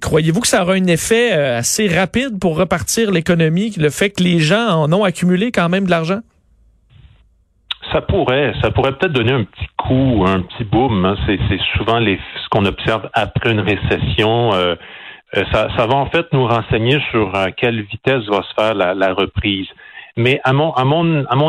Croyez-vous 0.00 0.40
que 0.40 0.48
ça 0.48 0.62
aura 0.62 0.74
un 0.74 0.86
effet 0.86 1.32
assez 1.32 1.88
rapide 1.88 2.38
pour 2.38 2.56
repartir 2.56 3.10
l'économie, 3.10 3.72
le 3.76 3.90
fait 3.90 4.10
que 4.10 4.22
les 4.22 4.38
gens 4.38 4.68
en 4.68 4.92
ont 4.92 5.04
accumulé 5.04 5.50
quand 5.50 5.68
même 5.68 5.85
de 5.86 5.90
l'argent? 5.90 6.20
Ça 7.92 8.00
pourrait, 8.00 8.52
ça 8.62 8.70
pourrait 8.70 8.92
peut-être 8.92 9.12
donner 9.12 9.32
un 9.32 9.44
petit 9.44 9.68
coup, 9.76 10.24
un 10.26 10.42
petit 10.42 10.64
boom. 10.64 11.04
Hein. 11.04 11.16
C'est, 11.26 11.38
souvent 11.76 12.00
ce 12.00 12.48
qu'on 12.50 12.64
observe 12.66 13.08
après 13.14 13.52
une 13.52 13.60
récession. 13.60 14.52
Euh, 14.54 14.74
euh, 15.36 15.44
ça, 15.52 15.86
va 15.86 15.94
en 15.94 16.06
fait 16.06 16.26
nous 16.32 16.46
renseigner 16.46 16.98
sur 17.10 17.34
à 17.34 17.50
quelle 17.52 17.82
vitesse 17.82 18.24
va 18.28 18.42
se 18.42 18.54
faire 18.54 18.74
la, 18.74 19.14
reprise. 19.14 19.66
Mais 20.16 20.40
à 20.44 20.52
mon, 20.52 20.72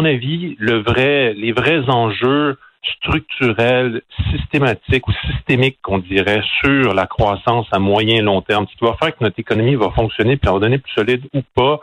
avis, 0.05 0.57
les 0.59 1.51
vrais 1.51 1.89
enjeux 1.89 2.57
structurels, 2.95 4.01
systématiques 4.31 5.07
ou 5.07 5.13
systémiques 5.31 5.79
qu'on 5.81 5.99
dirait 5.99 6.41
sur 6.63 6.93
la 6.93 7.05
croissance 7.05 7.67
à 7.71 7.79
moyen 7.79 8.17
et 8.17 8.21
long 8.21 8.41
terme, 8.41 8.65
ce 8.71 8.77
qui 8.77 8.85
va 8.85 8.95
faire 9.01 9.15
que 9.15 9.23
notre 9.23 9.39
économie 9.39 9.75
va 9.75 9.89
fonctionner 9.91 10.37
puis 10.37 10.51
va 10.51 10.59
donner 10.59 10.77
plus 10.77 10.93
solide 10.93 11.23
ou 11.33 11.41
pas, 11.55 11.79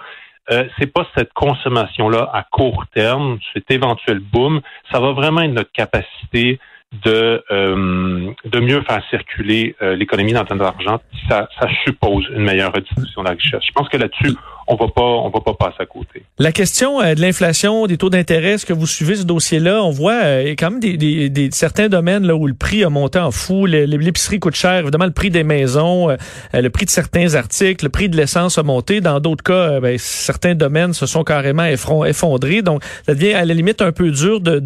euh, 0.51 0.65
c'est 0.79 0.93
pas 0.93 1.07
cette 1.17 1.33
consommation-là 1.33 2.31
à 2.33 2.43
court 2.43 2.85
terme, 2.95 3.39
cet 3.53 3.71
éventuel 3.71 4.19
boom, 4.19 4.61
ça 4.93 5.01
va 5.01 5.13
vraiment 5.13 5.41
être 5.41 5.53
notre 5.53 5.73
capacité 5.73 6.59
de, 7.05 7.43
euh, 7.51 8.31
de 8.45 8.61
mieux 8.61 8.83
faire 8.83 9.03
circuler 9.11 9.75
euh, 9.83 9.97
l'économie 9.97 10.33
dans 10.33 10.45
le 10.49 10.57
d'argent. 10.57 11.01
Ça, 11.29 11.49
ça 11.59 11.69
suppose 11.85 12.27
une 12.31 12.45
meilleure 12.45 12.73
redistribution 12.73 13.23
de 13.23 13.29
la 13.29 13.35
richesse. 13.35 13.63
Je 13.67 13.73
pense 13.73 13.89
que 13.89 13.97
là-dessus, 13.97 14.37
on 14.67 14.77
va 14.77 14.87
pas 14.89 15.03
on 15.03 15.31
va 15.31 15.41
pas 15.41 15.55
passer 15.55 15.77
à 15.81 15.87
côté. 15.87 16.23
La 16.39 16.53
question 16.53 17.01
euh, 17.01 17.15
de 17.15 17.21
l'inflation, 17.21 17.87
des 17.87 17.97
taux 17.97 18.11
d'intérêt, 18.11 18.53
est-ce 18.53 18.67
que 18.67 18.73
vous 18.73 18.87
suivez 18.87 19.17
ce 19.17 19.25
dossier-là? 19.25 19.83
On 19.83 19.91
voit 19.91 20.25
euh, 20.25 20.55
quand 20.59 20.71
même 20.73 20.81
des, 20.81 20.97
des, 20.97 21.29
des, 21.31 21.49
certains 21.53 21.89
domaines 21.89 22.27
là 22.27 22.35
où 22.35 22.47
le 22.47 22.55
prix 22.55 22.85
a 22.85 22.91
monté 22.91 23.19
en 23.19 23.31
fou. 23.31 23.67
L'épicerie 23.67 24.41
coûte 24.41 24.57
cher, 24.57 24.81
évidemment 24.81 25.07
le 25.07 25.13
prix 25.13 25.31
des 25.31 25.45
maisons, 25.45 26.11
euh, 26.11 26.17
le 26.53 26.71
prix 26.71 26.85
de 26.87 26.91
certains 26.91 27.35
articles, 27.35 27.85
le 27.85 27.91
prix 27.91 28.09
de 28.09 28.17
l'essence 28.17 28.59
a 28.59 28.63
monté. 28.63 29.01
Dans 29.01 29.21
d'autres 29.21 29.45
cas, 29.45 29.81
ben, 29.81 29.97
certains 29.99 30.55
domaines 30.55 30.93
se 30.93 31.07
sont 31.07 31.25
carrément 31.25 31.65
effondrés. 31.65 32.63
Donc, 32.63 32.83
ça 33.07 33.15
devient 33.15 33.35
à 33.35 33.45
la 33.45 33.55
limite 33.55 33.83
un 33.83 33.93
peu 33.93 34.11
dur 34.11 34.41
de 34.41 34.61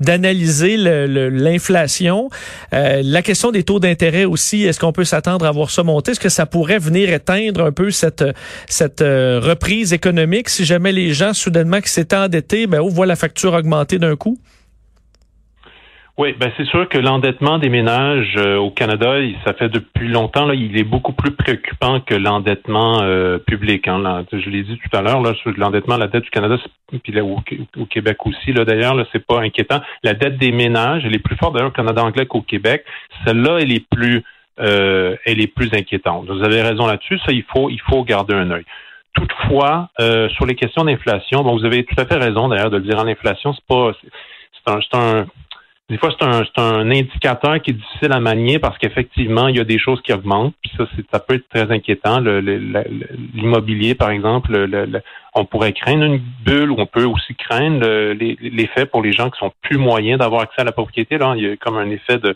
d'analyser 0.00 0.76
l'inflation. 0.76 2.28
Euh, 2.72 3.02
la 3.04 3.22
question 3.22 3.50
des 3.50 3.62
taux 3.62 3.80
d'intérêt 3.80 4.24
aussi, 4.24 4.64
est-ce 4.64 4.80
qu'on 4.80 4.92
peut 4.92 5.04
s'attendre 5.04 5.46
à 5.46 5.50
voir 5.50 5.70
ça 5.70 5.82
monter? 5.82 6.12
Est-ce 6.12 6.20
que 6.20 6.28
ça 6.28 6.46
pourrait 6.46 6.78
venir 6.78 7.12
éteindre 7.12 7.62
un 7.62 7.72
peu 7.72 7.90
cette, 7.90 8.24
cette 8.68 9.02
euh, 9.02 9.40
reprise 9.44 9.92
économique 9.92 10.48
si 10.48 10.64
jamais 10.64 10.92
les 10.92 11.12
gens, 11.12 11.32
soudainement, 11.32 11.80
qui 11.80 11.90
s'étaient 11.90 12.16
endettés, 12.16 12.66
ben, 12.66 12.80
voient 12.80 13.06
la 13.06 13.16
facture 13.16 13.54
augmenter 13.54 13.98
d'un 13.98 14.16
coup? 14.16 14.38
Oui, 16.16 16.32
ben 16.38 16.52
c'est 16.56 16.66
sûr 16.66 16.88
que 16.88 16.96
l'endettement 16.96 17.58
des 17.58 17.68
ménages 17.68 18.36
euh, 18.36 18.56
au 18.56 18.70
Canada, 18.70 19.16
ça 19.44 19.52
fait 19.52 19.68
depuis 19.68 20.06
longtemps, 20.06 20.48
il 20.52 20.78
est 20.78 20.84
beaucoup 20.84 21.12
plus 21.12 21.32
préoccupant 21.32 21.98
que 21.98 22.14
l'endettement 22.14 23.02
euh, 23.02 23.38
public. 23.38 23.88
Hein, 23.88 24.24
je 24.32 24.48
l'ai 24.48 24.62
dit 24.62 24.78
tout 24.78 24.96
à 24.96 25.02
l'heure, 25.02 25.20
là, 25.20 25.34
sur 25.34 25.50
l'endettement, 25.56 25.96
la 25.96 26.06
dette 26.06 26.22
du 26.22 26.30
Canada, 26.30 26.56
puis 27.02 27.12
là, 27.12 27.24
au, 27.24 27.86
Québec 27.86 28.24
aussi, 28.26 28.52
là, 28.52 28.64
d'ailleurs, 28.64 28.94
là, 28.94 29.04
c'est 29.10 29.26
pas 29.26 29.40
inquiétant. 29.40 29.80
La 30.04 30.14
dette 30.14 30.38
des 30.38 30.52
ménages, 30.52 31.02
elle 31.04 31.16
est 31.16 31.18
plus 31.18 31.36
forte 31.36 31.54
d'ailleurs 31.54 31.70
au 31.70 31.72
Canada 31.72 32.04
anglais 32.04 32.26
qu'au 32.26 32.42
Québec. 32.42 32.84
Celle-là, 33.26 33.58
elle 33.60 33.72
est 33.72 33.84
plus 33.90 34.22
euh, 34.60 35.16
plus 35.56 35.70
inquiétante. 35.72 36.26
Vous 36.28 36.44
avez 36.44 36.62
raison 36.62 36.86
là-dessus, 36.86 37.18
ça, 37.26 37.32
il 37.32 37.42
faut, 37.42 37.70
il 37.70 37.80
faut 37.80 38.04
garder 38.04 38.34
un 38.34 38.52
œil. 38.52 38.64
Toutefois, 39.14 39.88
sur 40.30 40.46
les 40.46 40.54
questions 40.54 40.84
d'inflation, 40.84 41.42
bon, 41.42 41.56
vous 41.56 41.64
avez 41.64 41.84
tout 41.84 41.94
à 41.98 42.04
fait 42.04 42.16
raison 42.16 42.48
d'ailleurs 42.48 42.70
de 42.70 42.78
le 42.78 42.82
dire 42.82 42.98
en 42.98 43.06
inflation, 43.06 43.52
c'est 43.52 43.64
pas 43.66 43.92
c'est 44.66 44.96
un, 44.96 44.98
un 44.98 45.26
des 45.90 45.98
fois, 45.98 46.10
c'est 46.18 46.60
un, 46.60 46.90
indicateur 46.90 47.60
qui 47.60 47.72
est 47.72 47.74
difficile 47.74 48.12
à 48.12 48.20
manier 48.20 48.58
parce 48.58 48.78
qu'effectivement, 48.78 49.48
il 49.48 49.56
y 49.56 49.60
a 49.60 49.64
des 49.64 49.78
choses 49.78 50.00
qui 50.00 50.14
augmentent. 50.14 50.54
Puis 50.62 50.72
ça, 50.78 50.86
ça 51.12 51.20
peut 51.20 51.34
être 51.34 51.48
très 51.50 51.70
inquiétant. 51.70 52.20
L'immobilier, 52.20 53.94
par 53.94 54.08
exemple, 54.08 54.66
on 55.34 55.44
pourrait 55.44 55.74
craindre 55.74 56.04
une 56.04 56.22
bulle 56.42 56.70
ou 56.70 56.76
on 56.78 56.86
peut 56.86 57.04
aussi 57.04 57.34
craindre 57.34 57.86
l'effet 58.14 58.86
pour 58.86 59.02
les 59.02 59.12
gens 59.12 59.28
qui 59.28 59.38
sont 59.38 59.52
plus 59.60 59.76
moyens 59.76 60.20
d'avoir 60.20 60.40
accès 60.42 60.62
à 60.62 60.64
la 60.64 60.72
propriété. 60.72 61.18
Là, 61.18 61.34
il 61.36 61.42
y 61.42 61.50
a 61.50 61.56
comme 61.56 61.76
un 61.76 61.90
effet 61.90 62.16
de 62.16 62.34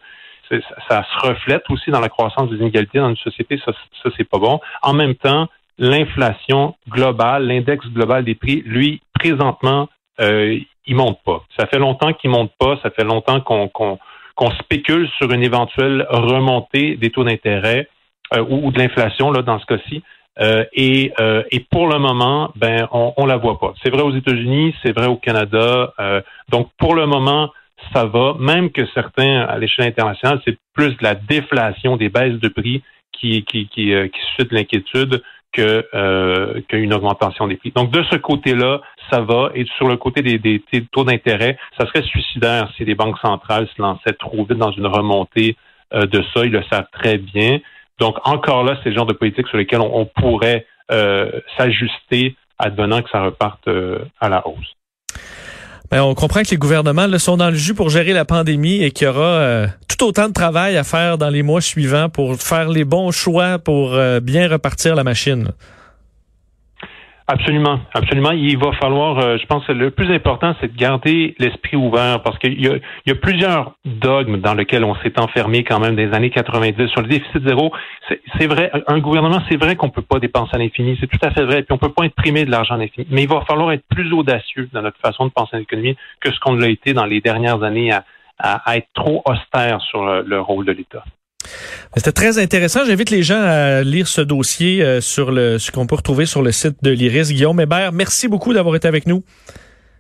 ça, 0.88 1.04
se 1.04 1.26
reflète 1.26 1.62
aussi 1.70 1.90
dans 1.90 2.00
la 2.00 2.08
croissance 2.08 2.50
des 2.50 2.56
inégalités 2.56 2.98
dans 2.98 3.10
une 3.10 3.16
société. 3.16 3.58
Ça, 3.64 3.72
ça 4.02 4.10
c'est 4.16 4.28
pas 4.28 4.38
bon. 4.38 4.60
En 4.82 4.92
même 4.92 5.14
temps, 5.14 5.48
l'inflation 5.78 6.74
globale, 6.88 7.46
l'index 7.46 7.86
global 7.88 8.24
des 8.24 8.34
prix, 8.34 8.62
lui, 8.66 9.00
présentement, 9.14 9.88
euh, 10.20 10.58
il 10.86 10.96
monte 10.96 11.18
pas. 11.24 11.44
Ça 11.58 11.66
fait 11.66 11.78
longtemps 11.78 12.12
qu'il 12.12 12.30
monte 12.30 12.52
pas. 12.58 12.78
Ça 12.82 12.90
fait 12.90 13.04
longtemps 13.04 13.40
qu'on 13.40 14.50
spécule 14.60 15.08
sur 15.18 15.30
une 15.32 15.42
éventuelle 15.42 16.06
remontée 16.08 16.96
des 16.96 17.10
taux 17.10 17.24
d'intérêt 17.24 17.88
euh, 18.34 18.44
ou, 18.48 18.70
de 18.72 18.78
l'inflation 18.78 19.30
là 19.30 19.42
dans 19.42 19.58
ce 19.60 19.66
cas-ci. 19.66 20.02
Euh, 20.40 20.64
et, 20.72 21.12
euh, 21.20 21.42
et 21.50 21.60
pour 21.60 21.88
le 21.88 21.98
moment, 21.98 22.52
ben 22.56 22.86
on, 22.92 23.12
on 23.16 23.26
la 23.26 23.36
voit 23.36 23.58
pas. 23.58 23.74
C'est 23.82 23.90
vrai 23.90 24.02
aux 24.02 24.14
États-Unis, 24.14 24.74
c'est 24.82 24.92
vrai 24.92 25.06
au 25.06 25.16
Canada. 25.16 25.92
Euh, 25.98 26.20
donc 26.48 26.70
pour 26.78 26.94
le 26.94 27.06
moment, 27.06 27.52
ça 27.92 28.04
va. 28.04 28.34
Même 28.38 28.70
que 28.70 28.86
certains 28.94 29.40
à 29.40 29.58
l'échelle 29.58 29.86
internationale, 29.86 30.40
c'est 30.44 30.56
plus 30.74 30.90
de 30.90 31.02
la 31.02 31.14
déflation 31.14 31.96
des 31.96 32.08
baisses 32.08 32.38
de 32.38 32.48
prix 32.48 32.82
qui 33.12 33.44
qui 33.44 33.68
qui, 33.68 33.92
qui 33.92 34.20
suscite 34.30 34.52
l'inquiétude 34.52 35.22
que 35.52 35.86
euh, 35.94 36.60
qu'une 36.68 36.92
augmentation 36.92 37.48
des 37.48 37.56
prix. 37.56 37.72
Donc 37.74 37.90
de 37.90 38.02
ce 38.10 38.16
côté-là, 38.16 38.80
ça 39.10 39.20
va. 39.20 39.50
Et 39.54 39.64
sur 39.76 39.88
le 39.88 39.96
côté 39.96 40.22
des, 40.22 40.38
des, 40.38 40.62
taux 40.92 41.04
d'intérêt, 41.04 41.58
ça 41.78 41.86
serait 41.86 42.02
suicidaire 42.02 42.70
si 42.76 42.84
les 42.84 42.94
banques 42.94 43.18
centrales 43.18 43.68
se 43.74 43.80
lançaient 43.80 44.12
trop 44.12 44.44
vite 44.44 44.58
dans 44.58 44.72
une 44.72 44.86
remontée 44.86 45.56
euh, 45.94 46.06
de 46.06 46.22
ça. 46.34 46.44
Ils 46.44 46.52
le 46.52 46.62
savent 46.70 46.88
très 46.92 47.18
bien. 47.18 47.60
Donc 47.98 48.16
encore 48.24 48.64
là, 48.64 48.78
c'est 48.82 48.90
le 48.90 48.96
genre 48.96 49.06
de 49.06 49.14
politique 49.14 49.48
sur 49.48 49.56
lesquelles 49.56 49.80
on, 49.80 50.06
pourrait 50.06 50.66
euh, 50.90 51.40
s'ajuster 51.56 52.36
advenant 52.58 53.02
que 53.02 53.10
ça 53.10 53.22
reparte 53.22 53.66
euh, 53.68 53.98
à 54.20 54.28
la 54.28 54.46
hausse. 54.46 54.76
Ben, 55.90 56.02
on 56.02 56.14
comprend 56.14 56.42
que 56.42 56.50
les 56.50 56.58
gouvernements 56.58 57.06
là, 57.06 57.18
sont 57.18 57.38
dans 57.38 57.48
le 57.48 57.56
jus 57.56 57.74
pour 57.74 57.88
gérer 57.88 58.12
la 58.12 58.26
pandémie 58.26 58.82
et 58.82 58.90
qu'il 58.90 59.06
y 59.06 59.08
aura 59.08 59.22
euh, 59.22 59.66
tout 59.88 60.04
autant 60.04 60.28
de 60.28 60.34
travail 60.34 60.76
à 60.76 60.84
faire 60.84 61.16
dans 61.16 61.30
les 61.30 61.42
mois 61.42 61.62
suivants 61.62 62.10
pour 62.10 62.36
faire 62.36 62.68
les 62.68 62.84
bons 62.84 63.10
choix 63.10 63.58
pour 63.58 63.94
euh, 63.94 64.20
bien 64.20 64.48
repartir 64.48 64.94
la 64.94 65.04
machine. 65.04 65.52
Absolument, 67.30 67.80
absolument. 67.92 68.30
Il 68.30 68.56
va 68.56 68.72
falloir, 68.72 69.18
euh, 69.18 69.36
je 69.36 69.44
pense 69.44 69.62
que 69.66 69.72
le 69.72 69.90
plus 69.90 70.10
important, 70.10 70.54
c'est 70.62 70.72
de 70.72 70.78
garder 70.78 71.34
l'esprit 71.38 71.76
ouvert 71.76 72.22
parce 72.22 72.38
qu'il 72.38 72.58
y 72.58 72.70
y 73.06 73.10
a 73.10 73.14
plusieurs 73.16 73.74
dogmes 73.84 74.38
dans 74.38 74.54
lesquels 74.54 74.82
on 74.82 74.94
s'est 75.02 75.20
enfermé 75.20 75.62
quand 75.62 75.78
même 75.78 75.94
des 75.94 76.10
années 76.14 76.30
90 76.30 76.88
sur 76.88 77.02
le 77.02 77.08
déficit 77.08 77.46
zéro. 77.46 77.70
C'est 78.38 78.46
vrai, 78.46 78.70
un 78.86 78.98
gouvernement, 78.98 79.42
c'est 79.50 79.62
vrai 79.62 79.76
qu'on 79.76 79.90
peut 79.90 80.00
pas 80.00 80.20
dépenser 80.20 80.52
à 80.54 80.58
l'infini, 80.58 80.96
c'est 81.00 81.06
tout 81.06 81.18
à 81.20 81.30
fait 81.30 81.44
vrai, 81.44 81.62
puis 81.64 81.74
on 81.74 81.78
peut 81.78 81.92
pas 81.92 82.04
imprimer 82.04 82.46
de 82.46 82.50
l'argent 82.50 82.76
à 82.76 82.78
l'infini, 82.78 83.06
mais 83.10 83.24
il 83.24 83.28
va 83.28 83.42
falloir 83.42 83.72
être 83.72 83.84
plus 83.90 84.10
audacieux 84.14 84.70
dans 84.72 84.80
notre 84.80 84.98
façon 84.98 85.26
de 85.26 85.30
penser 85.30 85.54
à 85.54 85.58
l'économie 85.58 85.96
que 86.20 86.32
ce 86.32 86.40
qu'on 86.40 86.54
l'a 86.54 86.68
été 86.68 86.94
dans 86.94 87.04
les 87.04 87.20
dernières 87.20 87.62
années 87.62 87.92
à, 87.92 88.76
être 88.76 88.88
trop 88.94 89.22
austère 89.26 89.82
sur 89.82 90.22
le 90.22 90.40
rôle 90.40 90.64
de 90.64 90.72
l'État. 90.72 91.04
C'était 91.96 92.12
très 92.12 92.38
intéressant. 92.38 92.84
J'invite 92.86 93.10
les 93.10 93.22
gens 93.22 93.40
à 93.40 93.82
lire 93.82 94.08
ce 94.08 94.20
dossier 94.20 94.82
euh, 94.82 95.00
sur 95.00 95.30
le 95.30 95.58
ce 95.58 95.70
qu'on 95.70 95.86
peut 95.86 95.96
retrouver 95.96 96.26
sur 96.26 96.42
le 96.42 96.52
site 96.52 96.76
de 96.82 96.90
l'Iris. 96.90 97.32
Guillaume 97.32 97.60
Hébert, 97.60 97.92
merci 97.92 98.28
beaucoup 98.28 98.52
d'avoir 98.52 98.76
été 98.76 98.88
avec 98.88 99.06
nous. 99.06 99.22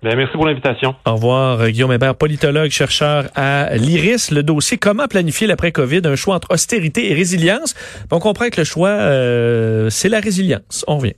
Bien, 0.00 0.14
merci 0.14 0.32
pour 0.34 0.46
l'invitation. 0.46 0.94
Au 1.06 1.14
revoir, 1.14 1.60
euh, 1.60 1.70
Guillaume 1.70 1.92
Hébert, 1.92 2.14
politologue, 2.14 2.70
chercheur 2.70 3.24
à 3.34 3.74
l'IRIS. 3.74 4.30
Le 4.30 4.44
dossier 4.44 4.78
Comment 4.78 5.08
planifier 5.08 5.48
l'après-COVID, 5.48 6.02
un 6.04 6.14
choix 6.14 6.36
entre 6.36 6.52
austérité 6.52 7.10
et 7.10 7.14
résilience. 7.14 7.74
On 8.12 8.20
comprend 8.20 8.48
que 8.48 8.60
le 8.60 8.64
choix, 8.64 8.90
euh, 8.90 9.90
c'est 9.90 10.08
la 10.08 10.20
résilience. 10.20 10.84
On 10.86 10.98
revient. 10.98 11.14